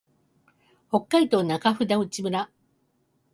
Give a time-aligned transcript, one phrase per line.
[0.89, 2.49] 北海道中札内村